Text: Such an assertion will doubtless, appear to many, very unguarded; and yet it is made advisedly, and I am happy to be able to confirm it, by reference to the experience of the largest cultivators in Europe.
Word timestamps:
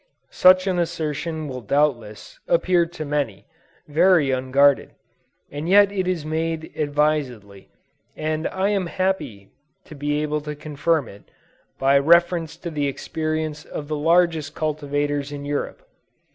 Such 0.33 0.65
an 0.65 0.79
assertion 0.79 1.47
will 1.47 1.61
doubtless, 1.61 2.39
appear 2.47 2.87
to 2.87 3.05
many, 3.05 3.45
very 3.87 4.31
unguarded; 4.31 4.95
and 5.51 5.69
yet 5.69 5.91
it 5.91 6.07
is 6.07 6.25
made 6.25 6.73
advisedly, 6.75 7.69
and 8.17 8.47
I 8.47 8.69
am 8.69 8.87
happy 8.87 9.51
to 9.85 9.93
be 9.93 10.23
able 10.23 10.41
to 10.41 10.55
confirm 10.55 11.07
it, 11.07 11.29
by 11.77 11.99
reference 11.99 12.57
to 12.65 12.71
the 12.71 12.87
experience 12.87 13.63
of 13.63 13.87
the 13.89 13.95
largest 13.95 14.55
cultivators 14.55 15.31
in 15.31 15.45
Europe. 15.45 15.87